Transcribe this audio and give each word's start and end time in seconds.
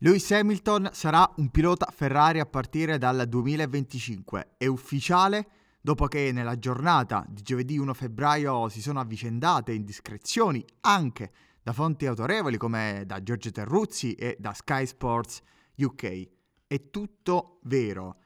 Lewis 0.00 0.30
Hamilton 0.30 0.90
sarà 0.92 1.26
un 1.36 1.48
pilota 1.48 1.90
Ferrari 1.90 2.38
a 2.38 2.44
partire 2.44 2.98
dal 2.98 3.24
2025. 3.26 4.56
È 4.58 4.66
ufficiale 4.66 5.48
dopo 5.80 6.04
che 6.04 6.32
nella 6.32 6.58
giornata 6.58 7.24
di 7.26 7.40
giovedì 7.40 7.78
1 7.78 7.94
febbraio 7.94 8.68
si 8.68 8.82
sono 8.82 9.00
avvicendate 9.00 9.72
indiscrezioni 9.72 10.62
anche 10.82 11.32
da 11.62 11.72
fonti 11.72 12.04
autorevoli 12.04 12.58
come 12.58 13.04
da 13.06 13.22
Giorgio 13.22 13.50
Terruzzi 13.50 14.12
e 14.12 14.36
da 14.38 14.52
Sky 14.52 14.84
Sports 14.84 15.40
UK. 15.76 16.28
È 16.66 16.90
tutto 16.90 17.60
vero. 17.62 18.18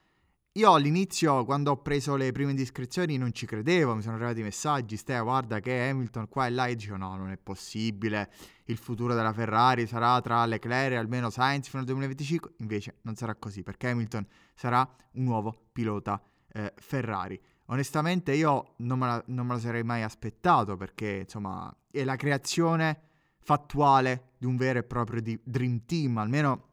Io 0.61 0.75
all'inizio, 0.75 1.47
quando 1.47 1.71
ho 1.71 1.77
preso 1.79 2.17
le 2.17 2.33
prime 2.33 2.51
indiscrezioni, 2.51 3.17
non 3.17 3.33
ci 3.33 3.47
credevo, 3.47 3.95
mi 3.95 4.03
sono 4.03 4.17
arrivati 4.17 4.43
messaggi, 4.43 4.99
Stea, 4.99 5.23
guarda 5.23 5.59
che 5.59 5.89
Hamilton 5.89 6.29
qua 6.29 6.47
e 6.47 6.51
là, 6.51 6.67
e 6.67 6.75
dicevo 6.75 6.99
no, 6.99 7.17
non 7.17 7.31
è 7.31 7.39
possibile, 7.39 8.31
il 8.67 8.77
futuro 8.77 9.15
della 9.15 9.33
Ferrari 9.33 9.87
sarà 9.87 10.21
tra 10.21 10.45
Leclerc 10.45 10.93
e 10.93 10.97
almeno 10.97 11.31
Sainz 11.31 11.67
fino 11.67 11.81
al 11.81 11.87
2025, 11.87 12.57
invece 12.59 12.97
non 13.05 13.15
sarà 13.15 13.35
così, 13.37 13.63
perché 13.63 13.89
Hamilton 13.89 14.27
sarà 14.55 14.87
un 15.13 15.25
nuovo 15.25 15.69
pilota 15.73 16.23
eh, 16.53 16.75
Ferrari. 16.77 17.41
Onestamente 17.69 18.35
io 18.35 18.75
non 18.81 18.99
me, 18.99 19.07
la, 19.07 19.25
non 19.29 19.47
me 19.47 19.55
lo 19.55 19.61
sarei 19.61 19.83
mai 19.83 20.03
aspettato, 20.03 20.77
perché 20.77 21.21
insomma 21.23 21.75
è 21.91 22.05
la 22.05 22.17
creazione 22.17 23.01
fattuale 23.39 24.33
di 24.37 24.45
un 24.45 24.57
vero 24.57 24.81
e 24.81 24.83
proprio 24.83 25.23
Dream 25.43 25.87
Team, 25.87 26.19
almeno 26.19 26.69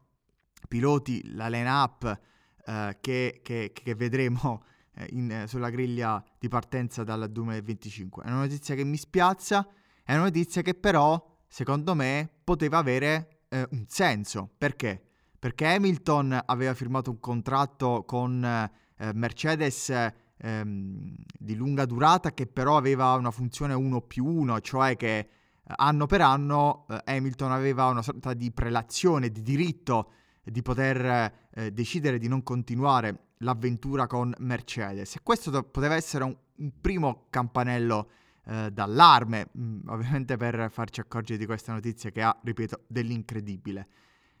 piloti, 0.68 1.32
la 1.32 1.48
line-up 1.48 2.20
eh, 2.68 2.98
che, 3.00 3.40
che, 3.42 3.72
che, 3.72 3.94
vedremo 3.94 4.62
eh, 4.94 5.06
in, 5.12 5.44
sulla 5.46 5.70
griglia 5.70 6.22
di 6.38 6.48
partenza 6.48 7.02
dal 7.02 7.30
2025. 7.30 8.24
È 8.24 8.26
una 8.26 8.40
notizia 8.40 8.74
che 8.74 8.84
mi 8.84 8.98
spiazza, 8.98 9.66
è 10.04 10.12
una 10.12 10.24
notizia 10.24 10.60
che 10.60 10.74
però, 10.74 11.38
secondo 11.46 11.94
me, 11.94 12.28
poteva 12.44 12.76
avere 12.76 13.44
eh, 13.48 13.66
un 13.70 13.86
senso. 13.88 14.50
Perché? 14.58 15.02
Perché 15.38 15.66
Hamilton 15.66 16.42
aveva 16.44 16.74
firmato 16.74 17.10
un 17.10 17.20
contratto 17.20 18.04
con 18.04 18.44
eh, 18.44 19.12
Mercedes 19.14 19.88
ehm, 20.36 21.14
di 21.38 21.54
lunga 21.54 21.86
durata 21.86 22.34
che 22.34 22.46
però 22.46 22.76
aveva 22.76 23.14
una 23.14 23.30
funzione 23.30 23.72
1 23.72 24.02
più 24.02 24.26
1, 24.26 24.60
cioè 24.60 24.94
che 24.96 25.18
eh, 25.18 25.28
anno 25.76 26.04
per 26.04 26.20
anno 26.20 26.84
eh, 26.90 27.00
Hamilton 27.04 27.50
aveva 27.50 27.86
una 27.86 28.02
sorta 28.02 28.34
di 28.34 28.50
prelazione, 28.50 29.30
di 29.30 29.40
diritto 29.40 30.10
di 30.50 30.62
poter 30.62 31.32
eh, 31.50 31.72
decidere 31.72 32.18
di 32.18 32.28
non 32.28 32.42
continuare 32.42 33.28
l'avventura 33.38 34.06
con 34.06 34.34
Mercedes. 34.38 35.16
E 35.16 35.20
questo 35.22 35.50
do- 35.50 35.62
poteva 35.64 35.94
essere 35.94 36.24
un, 36.24 36.36
un 36.56 36.72
primo 36.80 37.26
campanello 37.30 38.10
eh, 38.46 38.70
d'allarme, 38.72 39.48
mh, 39.52 39.62
mm, 39.62 39.88
ovviamente 39.88 40.36
per 40.36 40.70
farci 40.70 41.00
accorgere 41.00 41.38
di 41.38 41.46
questa 41.46 41.72
notizia 41.72 42.10
che 42.10 42.22
ha, 42.22 42.36
ripeto, 42.42 42.84
dell'incredibile. 42.86 43.88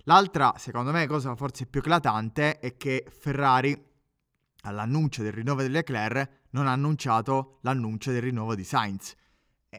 L'altra, 0.04 0.54
secondo 0.56 0.90
me, 0.90 1.06
cosa 1.06 1.34
forse 1.36 1.66
più 1.66 1.80
eclatante 1.80 2.58
è 2.58 2.76
che 2.76 3.04
Ferrari, 3.10 3.86
all'annuncio 4.62 5.22
del 5.22 5.32
rinnovo 5.32 5.62
di 5.62 5.68
Leclerc, 5.68 6.46
non 6.50 6.66
ha 6.66 6.72
annunciato 6.72 7.58
l'annuncio 7.62 8.10
del 8.10 8.22
rinnovo 8.22 8.54
di 8.54 8.64
Sainz, 8.64 9.14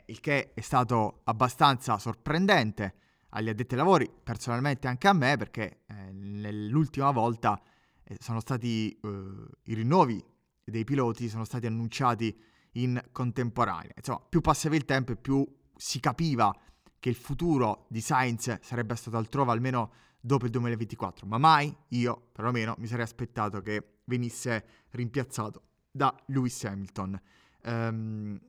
il 0.05 0.19
che 0.19 0.53
è 0.53 0.61
stato 0.61 1.21
abbastanza 1.23 1.97
sorprendente 1.97 2.93
agli 3.29 3.49
addetti 3.49 3.73
ai 3.73 3.79
lavori, 3.79 4.09
personalmente 4.23 4.87
anche 4.87 5.07
a 5.07 5.13
me, 5.13 5.37
perché 5.37 5.81
eh, 5.87 6.11
nell'ultima 6.11 7.11
volta 7.11 7.61
eh, 8.03 8.17
sono 8.19 8.39
stati 8.39 8.97
eh, 9.01 9.23
i 9.63 9.73
rinnovi 9.73 10.23
dei 10.69 10.83
piloti 10.83 11.27
sono 11.27 11.43
stati 11.43 11.65
annunciati 11.65 12.37
in 12.73 13.01
contemporanea. 13.11 13.91
Insomma, 13.95 14.21
più 14.27 14.41
passava 14.41 14.75
il 14.75 14.85
tempo 14.85 15.11
e 15.11 15.15
più 15.15 15.45
si 15.75 15.99
capiva 15.99 16.55
che 16.99 17.09
il 17.09 17.15
futuro 17.15 17.85
di 17.89 18.01
Sainz 18.01 18.59
sarebbe 18.61 18.95
stato 18.95 19.17
altrove 19.17 19.51
almeno 19.51 19.91
dopo 20.19 20.45
il 20.45 20.51
2024, 20.51 21.25
ma 21.25 21.37
mai 21.37 21.73
io, 21.89 22.29
perlomeno, 22.31 22.75
mi 22.77 22.87
sarei 22.87 23.03
aspettato 23.03 23.61
che 23.61 23.99
venisse 24.05 24.65
rimpiazzato 24.91 25.63
da 25.91 26.13
Lewis 26.27 26.63
Hamilton. 26.63 27.19
Um, 27.63 28.39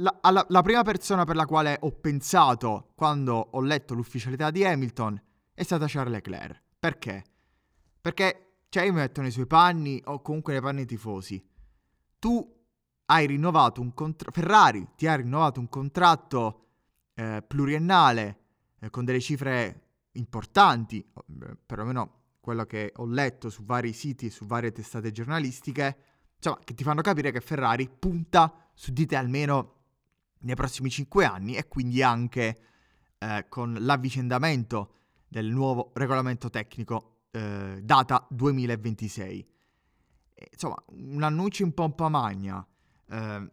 la, 0.00 0.18
alla, 0.20 0.44
la 0.48 0.62
prima 0.62 0.82
persona 0.82 1.24
per 1.24 1.36
la 1.36 1.46
quale 1.46 1.78
ho 1.80 1.92
pensato 1.92 2.92
quando 2.94 3.34
ho 3.52 3.60
letto 3.60 3.94
l'ufficialità 3.94 4.50
di 4.50 4.64
Hamilton 4.64 5.20
è 5.52 5.62
stata 5.62 5.86
Charles 5.86 6.14
Leclerc. 6.14 6.62
Perché? 6.78 7.24
Perché, 8.00 8.62
cioè 8.70 8.84
io 8.84 8.92
mi 8.92 9.00
metto 9.00 9.20
nei 9.20 9.30
suoi 9.30 9.46
panni 9.46 10.00
o 10.06 10.22
comunque 10.22 10.54
nei 10.54 10.62
panni 10.62 10.86
tifosi. 10.86 11.42
Tu 12.18 12.58
hai 13.06 13.26
rinnovato 13.26 13.80
un 13.80 13.92
contratto, 13.92 14.32
Ferrari 14.32 14.88
ti 14.96 15.06
ha 15.06 15.16
rinnovato 15.16 15.60
un 15.60 15.68
contratto 15.68 16.66
eh, 17.14 17.42
pluriennale 17.46 18.38
eh, 18.78 18.90
con 18.90 19.04
delle 19.04 19.20
cifre 19.20 19.88
importanti, 20.12 21.00
eh, 21.00 21.56
perlomeno 21.66 22.18
quello 22.40 22.64
che 22.64 22.92
ho 22.96 23.06
letto 23.06 23.50
su 23.50 23.64
vari 23.64 23.92
siti 23.92 24.26
e 24.26 24.30
su 24.30 24.46
varie 24.46 24.72
testate 24.72 25.10
giornalistiche, 25.10 25.96
insomma, 26.36 26.58
che 26.64 26.72
ti 26.72 26.84
fanno 26.84 27.02
capire 27.02 27.30
che 27.32 27.40
Ferrari 27.40 27.90
punta 27.90 28.70
su 28.72 28.92
di 28.92 29.04
te 29.04 29.16
almeno 29.16 29.79
nei 30.40 30.54
prossimi 30.54 30.90
5 30.90 31.24
anni 31.24 31.54
e 31.54 31.68
quindi 31.68 32.02
anche 32.02 32.58
eh, 33.18 33.46
con 33.48 33.76
l'avvicendamento 33.78 34.94
del 35.28 35.46
nuovo 35.46 35.90
regolamento 35.94 36.50
tecnico 36.50 37.26
eh, 37.30 37.80
data 37.82 38.26
2026. 38.30 39.48
E, 40.34 40.48
insomma, 40.52 40.82
un 40.88 41.22
annuncio 41.22 41.62
in 41.62 41.72
pompa 41.72 42.08
magna. 42.08 42.66
Eh, 43.08 43.50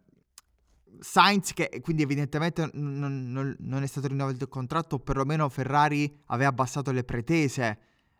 Sainz 0.99 1.53
che 1.53 1.79
quindi 1.81 2.01
evidentemente 2.01 2.69
non, 2.73 3.31
non, 3.31 3.55
non, 3.59 3.83
è 3.83 3.85
stato 3.85 4.07
rinnovato 4.07 4.41
il 4.41 4.49
contratto, 4.49 4.95
o 4.95 4.99
perlomeno 4.99 5.47
Ferrari 5.49 6.21
aveva 6.27 6.49
abbassato 6.49 6.91
le 6.91 7.03
pretese 7.03 7.79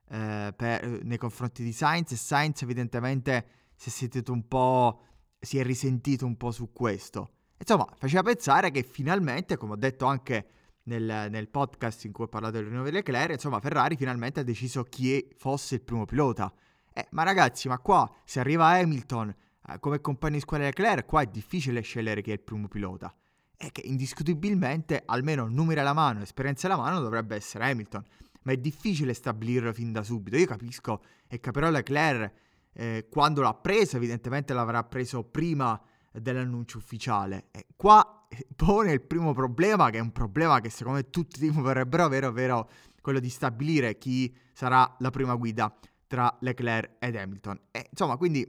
eh, 0.09 0.53
per, 0.55 1.03
nei 1.03 1.17
confronti 1.17 1.63
di 1.63 1.71
Sainz 1.71 2.11
e 2.11 2.17
Sainz 2.17 2.61
evidentemente 2.61 3.47
si 3.75 3.89
è 3.89 3.91
sentito 3.91 4.31
un 4.31 4.47
po', 4.47 5.01
si 5.39 5.57
è 5.57 5.63
risentito 5.63 6.25
un 6.25 6.37
po' 6.37 6.51
su 6.51 6.71
questo. 6.71 7.36
Insomma, 7.57 7.87
faceva 7.97 8.23
pensare 8.23 8.71
che 8.71 8.83
finalmente, 8.83 9.57
come 9.57 9.73
ho 9.73 9.77
detto 9.77 10.05
anche 10.05 10.47
nel, 10.83 11.27
nel 11.29 11.47
podcast 11.49 12.05
in 12.05 12.11
cui 12.11 12.25
ho 12.25 12.27
parlato 12.27 12.55
del 12.55 12.65
rinnovo 12.65 12.85
di 12.85 12.91
Leclerc, 12.91 13.31
insomma, 13.31 13.59
Ferrari 13.59 13.95
finalmente 13.95 14.41
ha 14.41 14.43
deciso 14.43 14.83
chi 14.83 15.27
fosse 15.35 15.75
il 15.75 15.81
primo 15.81 16.05
pilota. 16.05 16.53
Eh, 16.93 17.07
ma 17.11 17.23
ragazzi, 17.23 17.67
ma 17.67 17.77
qua 17.79 18.09
se 18.23 18.39
arriva 18.39 18.67
Hamilton 18.67 19.35
eh, 19.69 19.79
come 19.79 20.01
compagno 20.01 20.35
di 20.35 20.39
squadra 20.39 20.67
Leclerc, 20.67 21.05
qua 21.05 21.21
è 21.21 21.25
difficile 21.25 21.81
scegliere 21.81 22.21
chi 22.21 22.29
è 22.29 22.33
il 22.33 22.39
primo 22.41 22.67
pilota. 22.67 23.13
E 23.57 23.71
che 23.71 23.81
indiscutibilmente, 23.85 25.01
almeno 25.05 25.47
numeri 25.47 25.79
alla 25.79 25.93
mano, 25.93 26.21
esperienza 26.21 26.67
alla 26.67 26.77
mano, 26.77 26.99
dovrebbe 26.99 27.35
essere 27.35 27.69
Hamilton. 27.69 28.03
Ma 28.43 28.51
è 28.53 28.57
difficile 28.57 29.13
stabilirlo 29.13 29.73
fin 29.73 29.91
da 29.91 30.03
subito. 30.03 30.37
Io 30.37 30.45
capisco 30.45 31.01
e 31.27 31.39
capirò 31.39 31.69
Leclerc 31.69 32.33
eh, 32.73 33.07
quando 33.09 33.41
l'ha 33.41 33.55
preso, 33.55 33.97
evidentemente 33.97 34.53
l'avrà 34.53 34.83
preso 34.83 35.23
prima 35.23 35.81
dell'annuncio 36.21 36.77
ufficiale. 36.77 37.47
E 37.51 37.67
qua 37.75 38.25
eh, 38.29 38.47
pone 38.55 38.91
il 38.91 39.01
primo 39.01 39.33
problema, 39.33 39.89
che 39.89 39.97
è 39.97 40.01
un 40.01 40.11
problema 40.11 40.59
che 40.59 40.69
secondo 40.69 40.99
me 40.99 41.09
tutti 41.09 41.47
vorrebbero 41.49 42.03
avere, 42.03 42.25
ovvero 42.25 42.69
quello 43.01 43.19
di 43.19 43.29
stabilire 43.29 43.97
chi 43.97 44.35
sarà 44.53 44.95
la 44.99 45.09
prima 45.09 45.35
guida 45.35 45.73
tra 46.07 46.35
Leclerc 46.41 46.95
ed 46.99 47.15
Hamilton. 47.15 47.59
E, 47.71 47.87
insomma, 47.91 48.17
quindi 48.17 48.45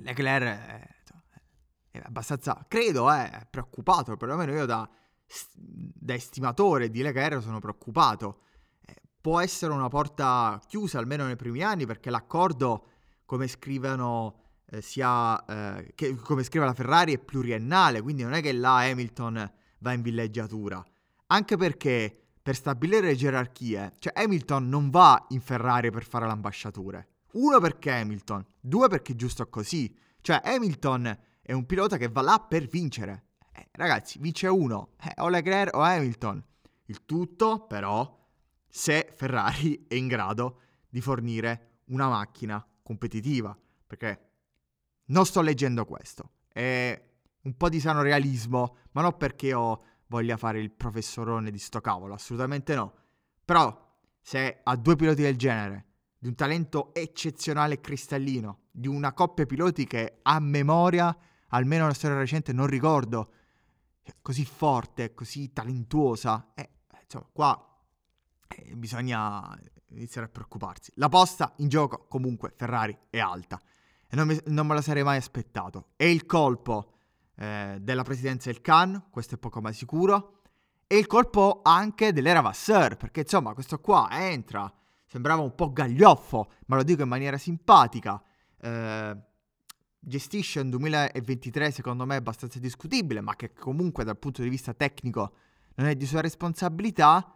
Leclerc 0.00 0.44
è, 0.44 0.88
è 1.90 2.02
abbastanza, 2.04 2.64
credo, 2.68 3.12
eh, 3.12 3.46
preoccupato, 3.50 4.16
perlomeno 4.16 4.52
io 4.52 4.66
da, 4.66 4.88
da 5.54 6.14
estimatore 6.14 6.90
di 6.90 7.02
Leclerc 7.02 7.42
sono 7.42 7.60
preoccupato. 7.60 8.40
Eh, 8.84 8.94
può 9.20 9.40
essere 9.40 9.72
una 9.72 9.88
porta 9.88 10.60
chiusa 10.66 10.98
almeno 10.98 11.24
nei 11.26 11.36
primi 11.36 11.62
anni 11.62 11.86
perché 11.86 12.10
l'accordo, 12.10 12.86
come 13.24 13.46
scrivono 13.46 14.41
eh, 14.72 14.80
sia, 14.80 15.44
eh, 15.44 15.92
che, 15.94 16.14
come 16.14 16.42
scrive 16.42 16.64
la 16.64 16.72
Ferrari, 16.72 17.12
è 17.12 17.18
pluriennale, 17.18 18.00
quindi 18.00 18.22
non 18.22 18.32
è 18.32 18.40
che 18.40 18.52
là 18.52 18.78
Hamilton 18.78 19.52
va 19.78 19.92
in 19.92 20.00
villeggiatura. 20.00 20.82
Anche 21.26 21.56
perché 21.56 22.16
per 22.40 22.54
stabilire 22.56 23.08
le 23.08 23.14
gerarchie, 23.14 23.92
cioè 23.98 24.12
Hamilton 24.16 24.68
non 24.68 24.88
va 24.88 25.26
in 25.28 25.40
Ferrari 25.40 25.90
per 25.90 26.04
fare 26.04 26.26
l'ambasciatore. 26.26 27.08
Uno 27.32 27.60
perché 27.60 27.92
Hamilton, 27.92 28.44
due 28.60 28.88
perché 28.88 29.12
è 29.12 29.16
giusto 29.16 29.46
così. 29.48 29.94
Cioè 30.20 30.40
Hamilton 30.42 31.18
è 31.42 31.52
un 31.52 31.66
pilota 31.66 31.98
che 31.98 32.08
va 32.08 32.22
là 32.22 32.38
per 32.40 32.66
vincere. 32.66 33.26
Eh, 33.52 33.68
ragazzi, 33.72 34.18
vince 34.18 34.46
uno, 34.46 34.92
eh, 35.02 35.20
o 35.20 35.28
Leclerc 35.28 35.76
o 35.76 35.80
Hamilton. 35.80 36.42
Il 36.86 37.04
tutto 37.04 37.66
però 37.66 38.18
se 38.68 39.12
Ferrari 39.14 39.84
è 39.86 39.94
in 39.94 40.08
grado 40.08 40.60
di 40.88 41.00
fornire 41.00 41.80
una 41.86 42.08
macchina 42.08 42.66
competitiva. 42.82 43.56
Perché 43.86 44.31
non 45.06 45.26
sto 45.26 45.40
leggendo 45.40 45.84
questo. 45.84 46.30
È 46.48 47.10
un 47.42 47.56
po' 47.56 47.68
di 47.68 47.80
sano 47.80 48.02
realismo, 48.02 48.76
ma 48.92 49.02
non 49.02 49.16
perché 49.16 49.48
io 49.48 49.82
voglia 50.06 50.36
fare 50.36 50.60
il 50.60 50.70
professorone 50.70 51.50
di 51.50 51.58
sto 51.58 51.80
cavolo, 51.80 52.14
assolutamente 52.14 52.74
no. 52.74 52.94
Però, 53.44 53.96
se 54.20 54.60
a 54.62 54.76
due 54.76 54.96
piloti 54.96 55.22
del 55.22 55.36
genere, 55.36 55.86
di 56.18 56.28
un 56.28 56.34
talento 56.34 56.94
eccezionale 56.94 57.74
e 57.74 57.80
cristallino, 57.80 58.60
di 58.70 58.86
una 58.86 59.12
coppia 59.12 59.46
piloti 59.46 59.86
che 59.86 60.18
a 60.22 60.38
memoria, 60.38 61.16
almeno 61.48 61.82
nella 61.82 61.94
storia 61.94 62.16
recente, 62.16 62.52
non 62.52 62.66
ricordo, 62.66 63.32
così 64.20 64.44
forte, 64.44 65.14
così 65.14 65.52
talentuosa, 65.52 66.52
eh, 66.54 66.70
insomma, 67.02 67.28
qua 67.32 67.80
eh, 68.48 68.76
bisogna 68.76 69.58
iniziare 69.88 70.28
a 70.28 70.30
preoccuparsi. 70.30 70.92
La 70.96 71.08
posta 71.08 71.52
in 71.56 71.68
gioco 71.68 72.06
comunque 72.08 72.52
Ferrari 72.54 72.96
è 73.10 73.18
alta 73.18 73.60
e 74.12 74.16
non, 74.16 74.26
mi, 74.26 74.38
non 74.46 74.66
me 74.66 74.74
la 74.74 74.82
sarei 74.82 75.02
mai 75.02 75.16
aspettato. 75.16 75.86
È 75.96 76.04
il 76.04 76.26
colpo 76.26 76.92
eh, 77.36 77.78
della 77.80 78.02
presidenza 78.02 78.50
del 78.50 78.60
Cannes, 78.60 79.04
questo 79.10 79.36
è 79.36 79.38
poco 79.38 79.62
ma 79.62 79.72
sicuro, 79.72 80.40
e 80.86 80.98
il 80.98 81.06
colpo 81.06 81.62
anche 81.64 82.12
dell'era 82.12 82.42
Vasseur, 82.42 82.98
perché 82.98 83.20
insomma 83.20 83.54
questo 83.54 83.80
qua 83.80 84.08
entra, 84.10 84.70
sembrava 85.06 85.40
un 85.40 85.54
po' 85.54 85.72
gaglioffo, 85.72 86.52
ma 86.66 86.76
lo 86.76 86.82
dico 86.82 87.00
in 87.00 87.08
maniera 87.08 87.38
simpatica. 87.38 88.22
Eh, 88.60 89.16
gestisce 89.98 90.60
un 90.60 90.68
2023 90.68 91.70
secondo 91.70 92.04
me 92.04 92.16
abbastanza 92.16 92.58
discutibile, 92.58 93.22
ma 93.22 93.34
che 93.34 93.54
comunque 93.54 94.04
dal 94.04 94.18
punto 94.18 94.42
di 94.42 94.50
vista 94.50 94.74
tecnico 94.74 95.36
non 95.76 95.86
è 95.86 95.94
di 95.94 96.04
sua 96.04 96.20
responsabilità. 96.20 97.34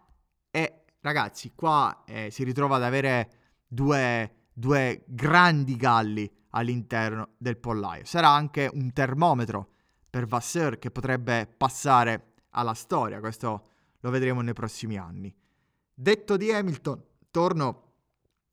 E 0.51 0.85
ragazzi, 1.01 1.53
qua 1.55 2.05
eh, 2.05 2.29
si 2.31 2.45
ritrova 2.45 2.77
ad 2.77 2.83
avere 2.83 3.31
due, 3.67 4.49
due 4.53 5.05
grandi 5.07 5.77
galli 5.77 6.31
all'interno 6.57 7.35
del 7.37 7.59
pollaio. 7.59 8.05
Sarà 8.05 8.31
anche 8.31 8.69
un 8.73 8.93
termometro 8.93 9.71
per 10.09 10.27
Vasseur 10.27 10.79
che 10.79 10.91
potrebbe 10.91 11.47
passare 11.47 12.33
alla 12.51 12.75
storia, 12.75 13.21
questo 13.21 13.69
lo 14.01 14.11
vedremo 14.11 14.41
nei 14.41 14.55
prossimi 14.55 14.97
anni. 14.97 15.35
Detto 15.93 16.37
di 16.37 16.51
Hamilton, 16.51 17.03
torno 17.31 17.83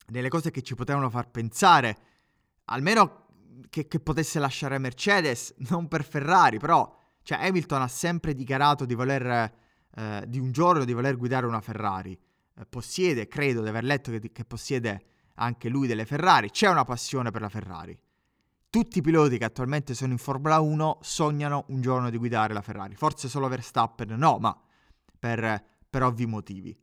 nelle 0.07 0.27
cose 0.27 0.51
che 0.51 0.61
ci 0.61 0.75
potevano 0.75 1.09
far 1.09 1.29
pensare, 1.29 1.97
almeno 2.65 3.27
che, 3.69 3.87
che, 3.87 3.99
potesse 3.99 4.39
lasciare 4.39 4.77
Mercedes, 4.77 5.53
non 5.69 5.87
per 5.87 6.03
Ferrari, 6.03 6.59
però 6.59 6.93
cioè 7.21 7.45
Hamilton 7.45 7.81
ha 7.81 7.87
sempre 7.87 8.33
dichiarato 8.33 8.83
di 8.83 8.93
voler, 8.93 9.53
eh, 9.95 10.25
di 10.27 10.39
un 10.39 10.51
giorno 10.51 10.83
di 10.83 10.91
voler 10.91 11.15
guidare 11.15 11.45
una 11.45 11.61
Ferrari. 11.61 12.19
Eh, 12.55 12.65
possiede, 12.65 13.29
credo 13.29 13.61
di 13.61 13.69
aver 13.69 13.85
letto 13.85 14.11
che, 14.11 14.31
che 14.31 14.43
possiede 14.43 15.05
anche 15.35 15.69
lui 15.69 15.87
delle 15.87 16.05
Ferrari, 16.05 16.49
c'è 16.49 16.69
una 16.69 16.83
passione 16.83 17.31
per 17.31 17.41
la 17.41 17.49
Ferrari. 17.49 17.97
Tutti 18.69 18.97
i 18.97 19.01
piloti 19.01 19.37
che 19.37 19.45
attualmente 19.45 19.93
sono 19.93 20.11
in 20.11 20.17
Formula 20.17 20.59
1 20.59 20.99
sognano 21.01 21.65
un 21.67 21.81
giorno 21.81 22.09
di 22.09 22.17
guidare 22.17 22.53
la 22.53 22.61
Ferrari, 22.61 22.95
forse 22.95 23.27
solo 23.27 23.47
Verstappen 23.47 24.09
no, 24.17 24.37
ma 24.39 24.59
per, 25.19 25.63
per 25.89 26.03
ovvi 26.03 26.25
motivi. 26.25 26.75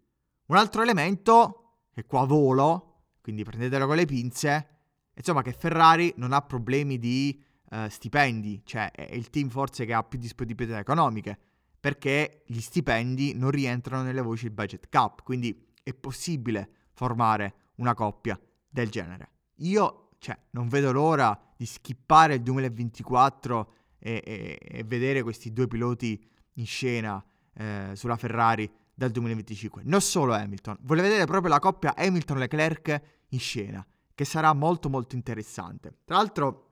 Un 0.46 0.56
altro 0.56 0.82
elemento, 0.82 1.86
che 1.92 2.06
qua 2.06 2.24
volo, 2.24 3.06
quindi 3.20 3.42
prendetelo 3.42 3.86
con 3.86 3.96
le 3.96 4.04
pinze, 4.04 4.68
insomma 5.14 5.42
che 5.42 5.52
Ferrari 5.52 6.12
non 6.16 6.32
ha 6.32 6.40
problemi 6.42 6.98
di 6.98 7.42
uh, 7.70 7.88
stipendi, 7.88 8.62
cioè 8.64 8.90
è 8.92 9.14
il 9.14 9.30
team 9.30 9.48
forse 9.48 9.84
che 9.84 9.92
ha 9.92 10.02
più 10.02 10.18
disponibilità 10.18 10.78
economiche, 10.78 11.38
perché 11.78 12.42
gli 12.46 12.60
stipendi 12.60 13.34
non 13.34 13.50
rientrano 13.50 14.02
nelle 14.02 14.20
voci 14.20 14.44
del 14.44 14.54
budget 14.54 14.88
cap, 14.88 15.22
quindi 15.22 15.68
è 15.82 15.94
possibile 15.94 16.70
formare 16.92 17.54
una 17.80 17.94
coppia 17.94 18.38
del 18.68 18.88
genere. 18.88 19.30
Io, 19.56 20.10
cioè, 20.18 20.38
non 20.50 20.68
vedo 20.68 20.92
l'ora 20.92 21.38
di 21.56 21.66
skippare 21.66 22.34
il 22.34 22.42
2024 22.42 23.72
e, 23.98 24.22
e, 24.24 24.58
e 24.62 24.84
vedere 24.84 25.22
questi 25.22 25.52
due 25.52 25.66
piloti 25.66 26.24
in 26.54 26.66
scena 26.66 27.22
eh, 27.54 27.90
sulla 27.94 28.16
Ferrari 28.16 28.70
dal 28.94 29.10
2025. 29.10 29.82
Non 29.84 30.00
solo 30.00 30.34
Hamilton, 30.34 30.78
voglio 30.82 31.02
vedere 31.02 31.24
proprio 31.26 31.50
la 31.50 31.58
coppia 31.58 31.94
Hamilton-Leclerc 31.96 33.02
in 33.28 33.38
scena 33.38 33.84
che 34.14 34.24
sarà 34.24 34.52
molto 34.52 34.90
molto 34.90 35.14
interessante. 35.14 36.00
Tra 36.04 36.16
l'altro 36.16 36.66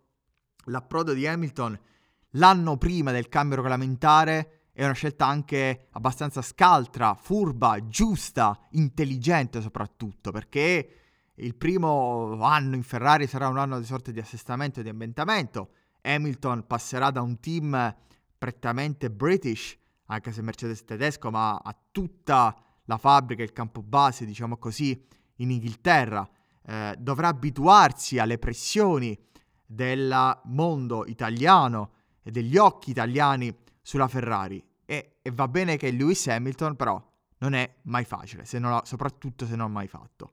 l'approdo 0.64 1.14
di 1.14 1.26
Hamilton 1.26 1.78
l'anno 2.32 2.76
prima 2.76 3.10
del 3.10 3.28
cambio 3.28 3.56
regolamentare 3.56 4.57
è 4.78 4.84
una 4.84 4.92
scelta 4.92 5.26
anche 5.26 5.88
abbastanza 5.90 6.40
scaltra, 6.40 7.14
furba, 7.14 7.88
giusta, 7.88 8.56
intelligente 8.70 9.60
soprattutto, 9.60 10.30
perché 10.30 10.90
il 11.34 11.56
primo 11.56 12.40
anno 12.44 12.76
in 12.76 12.84
Ferrari 12.84 13.26
sarà 13.26 13.48
un 13.48 13.58
anno 13.58 13.80
di 13.80 13.84
sorta 13.84 14.12
di 14.12 14.20
assestamento 14.20 14.78
e 14.78 14.84
di 14.84 14.88
ambientamento. 14.88 15.70
Hamilton 16.02 16.64
passerà 16.68 17.10
da 17.10 17.20
un 17.22 17.40
team 17.40 17.92
prettamente 18.38 19.10
British, 19.10 19.76
anche 20.06 20.30
se 20.30 20.42
Mercedes 20.42 20.84
tedesco, 20.84 21.28
ma 21.32 21.56
a 21.56 21.76
tutta 21.90 22.56
la 22.84 22.98
fabbrica, 22.98 23.42
il 23.42 23.52
campo 23.52 23.82
base, 23.82 24.24
diciamo 24.24 24.58
così, 24.58 25.04
in 25.38 25.50
Inghilterra 25.50 26.24
eh, 26.64 26.94
dovrà 26.96 27.26
abituarsi 27.26 28.20
alle 28.20 28.38
pressioni 28.38 29.18
del 29.66 30.40
mondo 30.44 31.04
italiano 31.04 31.94
e 32.22 32.30
degli 32.30 32.56
occhi 32.56 32.90
italiani 32.90 33.52
sulla 33.82 34.06
Ferrari. 34.06 34.67
E, 34.90 35.18
e, 35.20 35.30
va 35.32 35.46
bene 35.48 35.76
che 35.76 35.90
Lewis 35.90 36.26
Hamilton, 36.28 36.74
però, 36.74 36.98
non 37.40 37.52
è 37.52 37.76
mai 37.82 38.06
facile, 38.06 38.46
se 38.46 38.58
non, 38.58 38.80
soprattutto 38.84 39.44
se 39.44 39.54
non 39.54 39.70
mai 39.70 39.86
fatto. 39.86 40.32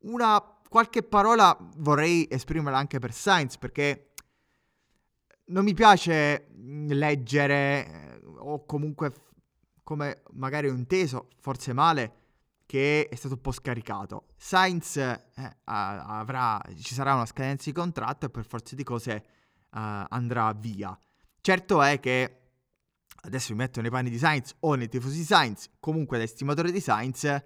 Una 0.00 0.38
qualche 0.68 1.02
parola 1.02 1.56
vorrei 1.76 2.28
esprimerla 2.30 2.76
anche 2.76 2.98
per 2.98 3.14
Sainz, 3.14 3.56
perché 3.56 4.12
non 5.46 5.64
mi 5.64 5.72
piace 5.72 6.48
leggere 6.88 7.86
eh, 7.86 8.20
o 8.36 8.66
comunque, 8.66 9.14
come 9.82 10.24
magari 10.32 10.68
ho 10.68 10.74
inteso, 10.74 11.28
forse 11.40 11.72
male, 11.72 12.12
che 12.66 13.08
è 13.08 13.14
stato 13.14 13.36
un 13.36 13.40
po' 13.40 13.52
scaricato. 13.52 14.26
Sainz 14.36 14.98
eh, 14.98 15.22
avrà, 15.64 16.60
ci 16.78 16.92
sarà 16.92 17.14
una 17.14 17.24
scadenza 17.24 17.64
di 17.64 17.72
contratto 17.72 18.26
e 18.26 18.30
per 18.30 18.44
forza 18.44 18.74
di 18.74 18.84
cose 18.84 19.14
eh, 19.14 19.24
andrà 19.70 20.52
via. 20.52 20.94
Certo 21.40 21.80
è 21.80 21.98
che 21.98 22.43
adesso 23.22 23.52
mi 23.52 23.58
metto 23.58 23.80
nei 23.80 23.90
panni 23.90 24.10
di 24.10 24.18
Sainz 24.18 24.54
o 24.60 24.74
nei 24.74 24.88
tifosi 24.88 25.18
di 25.18 25.24
Sainz, 25.24 25.70
comunque 25.80 26.18
da 26.18 26.24
estimatore 26.24 26.70
di 26.70 26.80
Sainz, 26.80 27.42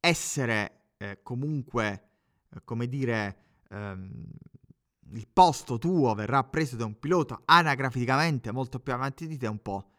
essere 0.00 0.92
eh, 0.98 1.20
comunque, 1.22 2.08
eh, 2.50 2.60
come 2.64 2.88
dire, 2.88 3.36
ehm, 3.70 4.26
il 5.12 5.28
posto 5.32 5.78
tuo 5.78 6.14
verrà 6.14 6.44
preso 6.44 6.76
da 6.76 6.84
un 6.84 6.98
pilota 6.98 7.42
anagraficamente 7.44 8.52
molto 8.52 8.80
più 8.80 8.92
avanti 8.92 9.26
di 9.26 9.38
te 9.38 9.46
un 9.46 9.62
po' 9.62 9.90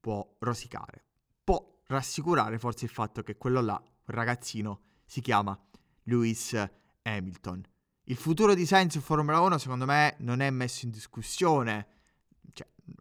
può 0.00 0.36
rosicare. 0.40 1.04
Può 1.42 1.80
rassicurare 1.86 2.58
forse 2.58 2.84
il 2.84 2.90
fatto 2.90 3.22
che 3.22 3.36
quello 3.36 3.60
là 3.60 3.82
ragazzino 4.06 4.80
si 5.04 5.20
chiama 5.20 5.58
Lewis 6.04 6.54
Hamilton. 7.02 7.62
Il 8.04 8.16
futuro 8.16 8.54
di 8.54 8.66
Sainz 8.66 8.94
in 8.94 9.02
Formula 9.02 9.40
1 9.40 9.58
secondo 9.58 9.84
me 9.84 10.16
non 10.18 10.40
è 10.40 10.50
messo 10.50 10.84
in 10.84 10.90
discussione, 10.90 11.86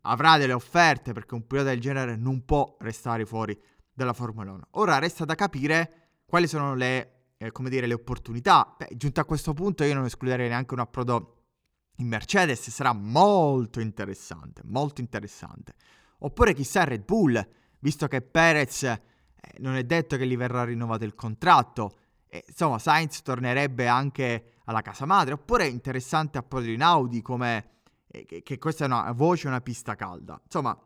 avrà 0.01 0.37
delle 0.37 0.53
offerte 0.53 1.13
perché 1.13 1.33
un 1.33 1.45
pilota 1.45 1.69
del 1.69 1.79
genere 1.79 2.15
non 2.15 2.45
può 2.45 2.77
restare 2.79 3.25
fuori 3.25 3.59
dalla 3.93 4.13
Formula 4.13 4.51
1. 4.51 4.67
Ora 4.71 4.99
resta 4.99 5.25
da 5.25 5.35
capire 5.35 6.21
quali 6.25 6.47
sono 6.47 6.75
le, 6.75 7.31
eh, 7.37 7.51
dire, 7.63 7.87
le 7.87 7.93
opportunità. 7.93 8.75
Beh, 8.77 8.89
giunto 8.95 9.19
a 9.19 9.25
questo 9.25 9.53
punto 9.53 9.83
io 9.83 9.93
non 9.93 10.05
escluderei 10.05 10.49
neanche 10.49 10.73
un 10.73 10.81
approdo 10.81 11.33
in 11.97 12.07
Mercedes, 12.07 12.69
sarà 12.69 12.93
molto 12.93 13.79
interessante, 13.79 14.61
molto 14.65 15.01
interessante. 15.01 15.73
Oppure 16.19 16.53
chissà 16.53 16.83
Red 16.83 17.05
Bull, 17.05 17.47
visto 17.79 18.07
che 18.07 18.21
Perez 18.21 18.83
eh, 18.83 18.99
non 19.59 19.75
è 19.75 19.83
detto 19.83 20.17
che 20.17 20.27
gli 20.27 20.37
verrà 20.37 20.63
rinnovato 20.63 21.05
il 21.05 21.15
contratto. 21.15 21.97
E, 22.27 22.43
insomma, 22.47 22.77
Sainz 22.77 23.21
tornerebbe 23.21 23.87
anche 23.87 24.53
alla 24.65 24.81
casa 24.81 25.05
madre. 25.05 25.33
Oppure 25.33 25.65
è 25.65 25.69
interessante 25.69 26.37
approdo 26.37 26.69
in 26.69 26.81
Audi 26.81 27.21
come 27.21 27.76
che, 28.07 28.41
che, 28.43 28.57
questa 28.57 28.85
è 28.85 28.87
una 28.87 29.11
voce, 29.11 29.47
una 29.47 29.61
pista 29.61 29.95
calda. 29.95 30.39
Insomma, 30.43 30.77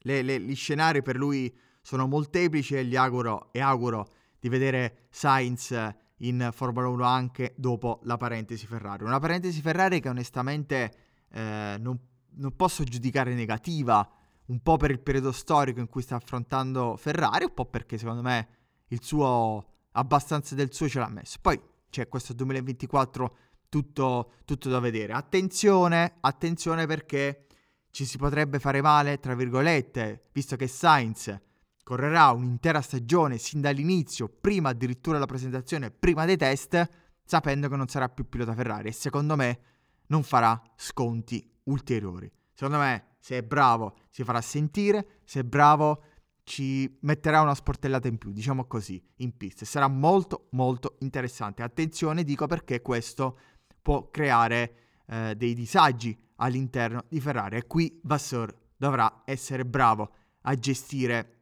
le, 0.00 0.22
le, 0.22 0.40
gli 0.40 0.54
scenari 0.54 1.02
per 1.02 1.16
lui 1.16 1.54
sono 1.80 2.06
molteplici 2.06 2.74
e 2.74 2.84
gli 2.84 2.96
auguro, 2.96 3.52
e 3.52 3.60
auguro 3.60 4.08
di 4.38 4.48
vedere 4.48 5.06
Sainz 5.10 5.74
in 6.18 6.50
Formula 6.52 6.88
1 6.88 7.04
anche 7.04 7.54
dopo 7.56 8.00
la 8.04 8.16
parentesi 8.16 8.66
Ferrari. 8.66 9.04
Una 9.04 9.18
parentesi 9.18 9.60
Ferrari 9.60 10.00
che 10.00 10.08
onestamente 10.08 10.92
eh, 11.30 11.76
non, 11.78 11.98
non 12.34 12.56
posso 12.56 12.84
giudicare 12.84 13.34
negativa 13.34 14.08
un 14.46 14.60
po' 14.60 14.76
per 14.76 14.90
il 14.90 15.00
periodo 15.00 15.32
storico 15.32 15.80
in 15.80 15.88
cui 15.88 16.02
sta 16.02 16.16
affrontando 16.16 16.96
Ferrari, 16.96 17.44
un 17.44 17.54
po' 17.54 17.66
perché 17.66 17.98
secondo 17.98 18.22
me 18.22 18.48
il 18.88 19.02
suo 19.02 19.64
abbastanza 19.92 20.54
del 20.54 20.72
suo 20.72 20.88
ce 20.88 20.98
l'ha 20.98 21.08
messo. 21.08 21.38
Poi 21.40 21.60
c'è 21.90 22.08
questo 22.08 22.32
2024 22.32 23.36
tutto, 23.72 24.32
tutto 24.44 24.68
da 24.68 24.80
vedere. 24.80 25.14
Attenzione, 25.14 26.18
attenzione 26.20 26.84
perché 26.84 27.46
ci 27.90 28.04
si 28.04 28.18
potrebbe 28.18 28.58
fare 28.58 28.82
male, 28.82 29.18
tra 29.18 29.34
virgolette, 29.34 30.28
visto 30.32 30.56
che 30.56 30.66
Sainz 30.66 31.34
correrà 31.82 32.32
un'intera 32.32 32.82
stagione 32.82 33.38
sin 33.38 33.62
dall'inizio, 33.62 34.28
prima 34.28 34.68
addirittura 34.68 35.14
della 35.14 35.26
presentazione, 35.26 35.90
prima 35.90 36.26
dei 36.26 36.36
test, 36.36 36.86
sapendo 37.24 37.70
che 37.70 37.76
non 37.76 37.88
sarà 37.88 38.10
più 38.10 38.28
pilota 38.28 38.52
Ferrari 38.52 38.88
e 38.88 38.92
secondo 38.92 39.36
me 39.36 39.60
non 40.08 40.22
farà 40.22 40.60
sconti 40.76 41.42
ulteriori. 41.64 42.30
Secondo 42.52 42.76
me 42.78 43.16
se 43.20 43.38
è 43.38 43.42
bravo 43.42 43.96
si 44.10 44.22
farà 44.22 44.42
sentire, 44.42 45.20
se 45.24 45.40
è 45.40 45.44
bravo 45.44 46.02
ci 46.44 46.98
metterà 47.02 47.40
una 47.40 47.54
sportellata 47.54 48.08
in 48.08 48.18
più, 48.18 48.32
diciamo 48.32 48.66
così, 48.66 49.02
in 49.16 49.34
pista. 49.34 49.64
Sarà 49.64 49.88
molto 49.88 50.48
molto 50.50 50.96
interessante. 51.00 51.62
Attenzione, 51.62 52.24
dico 52.24 52.46
perché 52.46 52.82
questo 52.82 53.38
può 53.82 54.08
creare 54.10 54.74
eh, 55.06 55.34
dei 55.36 55.54
disagi 55.54 56.16
all'interno 56.36 57.04
di 57.08 57.20
Ferrari 57.20 57.56
e 57.56 57.66
qui 57.66 58.00
Vasseur 58.04 58.54
dovrà 58.76 59.22
essere 59.24 59.64
bravo 59.64 60.10
a 60.42 60.54
gestire 60.54 61.40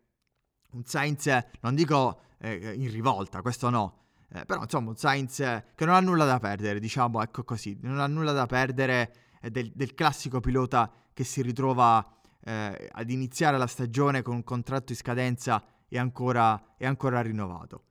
un 0.73 0.85
Sainz, 0.85 1.27
non 1.61 1.75
dico 1.75 2.21
eh, 2.39 2.75
in 2.75 2.91
rivolta, 2.91 3.43
questo 3.43 3.71
no. 3.71 3.99
Eh, 4.33 4.45
però 4.45 4.63
insomma 4.63 4.91
un 4.91 4.97
Sainz 4.97 5.37
che 5.75 5.85
non 5.85 5.95
ha 5.95 6.01
nulla 6.01 6.25
da 6.25 6.39
perdere, 6.39 6.79
diciamo, 6.79 7.21
ecco 7.23 7.43
così, 7.43 7.77
non 7.83 7.99
ha 7.99 8.07
nulla 8.07 8.33
da 8.33 8.47
perdere 8.47 9.13
del, 9.41 9.73
del 9.75 9.95
classico 9.95 10.41
pilota 10.41 10.93
che 11.13 11.25
si 11.25 11.43
ritrova 11.43 12.21
eh, 12.43 12.89
ad 12.93 13.11
iniziare 13.11 13.59
la 13.59 13.67
stagione 13.67 14.23
con 14.23 14.37
un 14.37 14.45
contratto 14.45 14.93
in 14.93 14.99
scadenza 14.99 15.63
e 15.89 15.99
ancora, 15.99 16.77
e 16.77 16.87
ancora 16.87 17.21
rinnovato. 17.21 17.85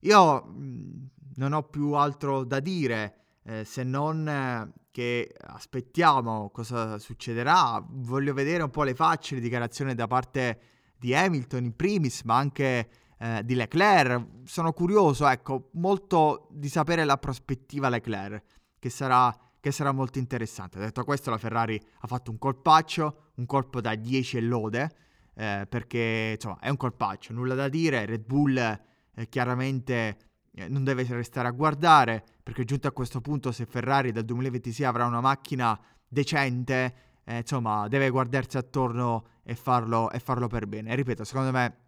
Io 0.00 0.44
mh, 0.44 1.08
non 1.36 1.52
ho 1.52 1.62
più 1.62 1.92
altro 1.92 2.44
da 2.44 2.60
dire 2.60 3.23
eh, 3.44 3.64
se 3.64 3.82
non 3.82 4.26
eh, 4.28 4.72
che 4.90 5.34
aspettiamo 5.40 6.50
cosa 6.50 6.98
succederà. 6.98 7.84
Voglio 7.86 8.32
vedere 8.32 8.62
un 8.62 8.70
po' 8.70 8.84
le 8.84 8.94
facce, 8.94 9.34
le 9.34 9.40
dichiarazioni 9.40 9.94
da 9.94 10.06
parte 10.06 10.60
di 10.96 11.14
Hamilton 11.14 11.64
in 11.64 11.76
primis, 11.76 12.22
ma 12.22 12.36
anche 12.36 12.88
eh, 13.18 13.42
di 13.44 13.54
Leclerc. 13.54 14.26
Sono 14.44 14.72
curioso, 14.72 15.26
ecco, 15.26 15.70
molto 15.72 16.48
di 16.52 16.68
sapere 16.68 17.04
la 17.04 17.18
prospettiva 17.18 17.88
Leclerc, 17.88 18.44
che 18.78 18.88
sarà, 18.88 19.36
che 19.60 19.72
sarà 19.72 19.92
molto 19.92 20.18
interessante. 20.18 20.78
Detto 20.78 21.04
questo, 21.04 21.30
la 21.30 21.38
Ferrari 21.38 21.80
ha 22.00 22.06
fatto 22.06 22.30
un 22.30 22.38
colpaccio, 22.38 23.30
un 23.34 23.46
colpo 23.46 23.80
da 23.80 23.94
10 23.94 24.36
e 24.36 24.40
lode, 24.40 24.96
eh, 25.34 25.66
perché 25.68 26.32
insomma 26.34 26.58
è 26.60 26.68
un 26.68 26.76
colpaccio, 26.76 27.32
nulla 27.32 27.54
da 27.54 27.68
dire. 27.68 28.06
Red 28.06 28.24
Bull 28.24 28.56
eh, 28.56 29.28
chiaramente 29.28 30.33
non 30.68 30.84
deve 30.84 31.04
restare 31.08 31.48
a 31.48 31.52
guardare, 31.52 32.24
perché 32.42 32.64
giunto 32.64 32.86
a 32.86 32.92
questo 32.92 33.20
punto, 33.20 33.52
se 33.52 33.66
Ferrari 33.66 34.12
dal 34.12 34.24
2026 34.24 34.86
avrà 34.86 35.06
una 35.06 35.20
macchina 35.20 35.78
decente, 36.06 36.94
eh, 37.24 37.38
insomma, 37.38 37.88
deve 37.88 38.10
guardarsi 38.10 38.56
attorno 38.56 39.26
e 39.42 39.54
farlo, 39.54 40.10
e 40.10 40.18
farlo 40.20 40.46
per 40.46 40.66
bene. 40.66 40.92
E 40.92 40.94
ripeto, 40.94 41.24
secondo 41.24 41.50
me 41.50 41.78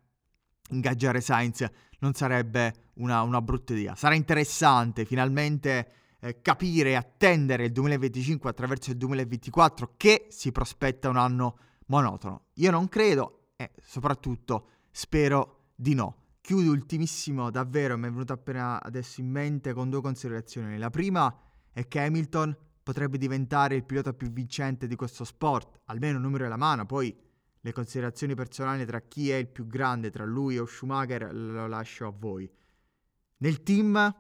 ingaggiare 0.71 1.21
Sainz 1.21 1.65
non 2.01 2.13
sarebbe 2.15 2.91
una, 2.95 3.23
una 3.23 3.41
brutta 3.41 3.73
idea. 3.73 3.95
Sarà 3.95 4.15
interessante 4.15 5.05
finalmente 5.05 5.93
eh, 6.21 6.41
capire 6.41 6.91
e 6.91 6.95
attendere 6.95 7.67
il 7.67 7.73
2025 7.73 8.51
attraverso 8.51 8.91
il 8.91 8.97
2024 8.97 9.95
che 9.97 10.27
si 10.31 10.51
prospetta 10.53 11.09
un 11.09 11.17
anno 11.17 11.59
monotono. 11.87 12.47
Io 12.55 12.71
non 12.71 12.89
credo 12.89 13.51
e 13.57 13.71
soprattutto 13.83 14.69
spero 14.91 15.69
di 15.75 15.95
no. 15.95 16.25
Chiudo 16.47 16.71
ultimissimo, 16.71 17.51
davvero, 17.51 17.99
mi 17.99 18.07
è 18.07 18.11
venuto 18.13 18.33
appena 18.33 18.81
adesso 18.81 19.21
in 19.21 19.29
mente 19.29 19.73
con 19.73 19.91
due 19.91 20.01
considerazioni. 20.01 20.79
La 20.79 20.91
prima 20.91 21.37
è 21.73 21.89
che 21.89 21.99
Hamilton 21.99 22.57
potrebbe 22.85 23.19
diventare 23.19 23.75
il 23.75 23.85
pilota 23.85 24.13
più 24.13 24.31
vincente 24.31 24.87
di 24.87 24.95
questo 24.95 25.25
sport, 25.25 25.81
almeno 25.87 26.21
numero 26.21 26.47
alla 26.47 26.57
mano, 26.57 26.87
poi 26.87 27.13
le 27.59 27.73
considerazioni 27.73 28.37
personali 28.37 28.87
tra 28.87 29.01
chi 29.01 29.29
è 29.33 29.35
il 29.35 29.49
più 29.49 29.67
grande, 29.67 30.11
tra 30.11 30.25
lui 30.25 30.57
o 30.57 30.67
Schumacher, 30.67 31.35
lo 31.35 31.67
lascio 31.67 32.07
a 32.07 32.15
voi. 32.17 32.49
Nel 33.39 33.65
team 33.65 34.15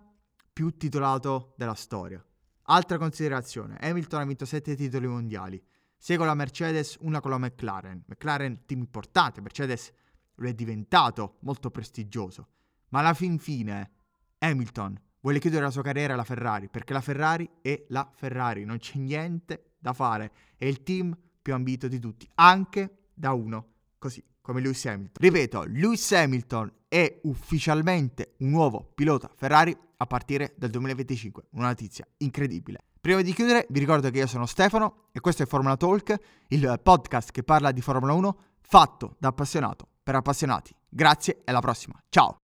più 0.53 0.77
titolato 0.77 1.55
della 1.57 1.75
storia. 1.75 2.21
Altra 2.63 2.99
considerazione, 2.99 3.77
Hamilton 3.81 4.21
ha 4.21 4.25
vinto 4.25 4.47
7 4.47 4.75
titoli 4.75 5.07
mondiali, 5.07 5.65
6 5.97 6.17
con 6.17 6.27
la 6.27 6.35
Mercedes, 6.35 6.97
una 7.03 7.21
con 7.21 7.31
la 7.31 7.39
McLaren. 7.39 8.03
McLaren 8.05 8.65
team 8.67 8.81
importante, 8.81 9.41
Mercedes 9.41 9.93
lo 10.37 10.49
è 10.49 10.55
diventato 10.55 11.37
molto 11.41 11.71
prestigioso. 11.71 12.49
Ma 12.89 13.01
alla 13.01 13.15
fin 13.15 13.39
fine 13.39 13.91
Hamilton 14.39 15.01
vuole 15.21 15.39
chiudere 15.39 15.65
la 15.65 15.71
sua 15.71 15.83
carriera 15.83 16.15
alla 16.15 16.25
Ferrari, 16.25 16.69
perché 16.69 16.93
la 16.93 17.01
Ferrari 17.01 17.49
è 17.61 17.85
la 17.89 18.09
Ferrari, 18.15 18.65
non 18.65 18.79
c'è 18.79 18.99
niente 18.99 19.73
da 19.79 19.93
fare, 19.93 20.33
è 20.57 20.65
il 20.65 20.83
team 20.83 21.17
più 21.43 21.55
ambito 21.55 21.89
di 21.89 21.99
tutti, 21.99 22.29
anche 22.35 23.09
da 23.13 23.33
uno 23.33 23.75
così 23.99 24.23
come 24.41 24.61
Lewis 24.61 24.85
Hamilton. 24.87 25.23
Ripeto, 25.23 25.65
Lewis 25.65 26.13
Hamilton 26.13 26.73
è 26.87 27.21
ufficialmente 27.25 28.35
un 28.39 28.51
nuovo 28.51 28.93
pilota 28.95 29.31
Ferrari 29.35 29.77
a 29.97 30.07
partire 30.07 30.55
dal 30.57 30.71
2025, 30.71 31.47
una 31.51 31.67
notizia 31.67 32.07
incredibile. 32.19 32.85
Prima 33.01 33.23
di 33.23 33.33
chiudere 33.33 33.67
vi 33.71 33.81
ricordo 33.81 34.11
che 34.11 34.19
io 34.19 34.27
sono 34.27 34.47
Stefano 34.47 35.09
e 35.13 35.21
questo 35.21 35.43
è 35.43 35.47
Formula 35.47 35.77
Talk, 35.77 36.17
il 36.49 36.81
podcast 36.83 37.33
che 37.33 37.43
parla 37.43 37.73
di 37.73 37.81
Formula 37.81 38.13
1 38.13 38.39
fatto 38.61 39.17
da 39.19 39.29
appassionato 39.29 39.89
per 40.07 40.15
appassionati. 40.15 40.73
Grazie 40.89 41.39
e 41.39 41.51
alla 41.51 41.59
prossima. 41.59 42.01
Ciao! 42.11 42.35